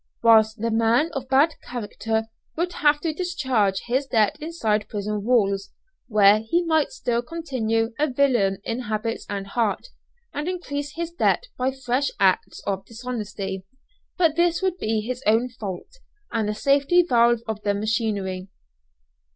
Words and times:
Whilst 0.23 0.57
the 0.59 0.71
man 0.71 1.11
of 1.13 1.29
bad 1.29 1.53
character 1.63 2.23
would 2.55 2.73
have 2.73 2.99
to 3.01 3.13
discharge 3.13 3.81
his 3.85 4.07
debt 4.07 4.35
inside 4.41 4.89
prison 4.89 5.23
walls, 5.23 5.69
where 6.07 6.39
he 6.39 6.63
might 6.65 6.89
still 6.89 7.21
continue 7.21 7.91
a 7.99 8.07
villain 8.09 8.57
in 8.63 8.79
habits 8.79 9.27
and 9.29 9.45
heart, 9.45 9.89
and 10.33 10.47
increase 10.49 10.95
his 10.95 11.11
debt 11.11 11.49
by 11.55 11.69
fresh 11.71 12.09
acts 12.19 12.63
of 12.65 12.83
dishonesty; 12.87 13.63
but 14.17 14.35
this 14.35 14.59
would 14.63 14.79
be 14.79 15.01
his 15.01 15.21
own 15.27 15.49
fault, 15.49 15.99
and 16.31 16.49
the 16.49 16.55
safety 16.55 17.03
valve 17.07 17.41
of 17.47 17.61
the 17.61 17.75
machinery. 17.75 18.47